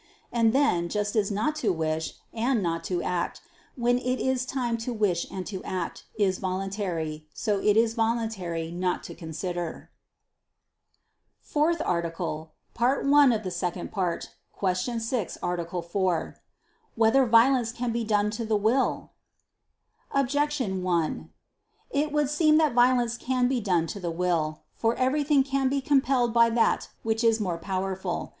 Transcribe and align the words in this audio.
And 0.31 0.51
then, 0.51 0.89
just 0.89 1.15
as 1.15 1.29
not 1.29 1.55
to 1.57 1.69
wish, 1.71 2.15
and 2.33 2.63
not 2.63 2.83
to 2.85 3.03
act, 3.03 3.39
when 3.75 3.99
it 3.99 4.19
is 4.19 4.47
time 4.47 4.75
to 4.79 4.91
wish 4.91 5.29
and 5.29 5.45
to 5.45 5.63
act, 5.63 6.05
is 6.17 6.39
voluntary, 6.39 7.27
so 7.35 7.59
is 7.59 7.91
it 7.91 7.95
voluntary 7.95 8.71
not 8.71 9.03
to 9.03 9.13
consider.________________________ 9.13 9.91
FOURTH 11.47 11.83
ARTICLE 11.85 12.51
[I 12.75 12.89
II, 12.93 12.95
Q. 13.61 14.99
6, 14.99 15.37
Art. 15.43 15.81
4] 15.91 16.35
Whether 16.95 17.25
Violence 17.27 17.71
Can 17.71 17.91
Be 17.91 18.03
Done 18.03 18.31
to 18.31 18.43
the 18.43 18.57
Will? 18.57 19.11
Objection 20.11 20.81
1: 20.81 21.29
It 21.91 22.11
would 22.11 22.29
seem 22.31 22.57
that 22.57 22.73
violence 22.73 23.17
can 23.17 23.47
be 23.47 23.59
done 23.61 23.85
to 23.85 23.99
the 23.99 24.09
will. 24.09 24.63
For 24.73 24.95
everything 24.95 25.43
can 25.43 25.69
be 25.69 25.79
compelled 25.79 26.33
by 26.33 26.49
that 26.49 26.89
which 27.03 27.23
is 27.23 27.39
more 27.39 27.59
powerful. 27.59 28.29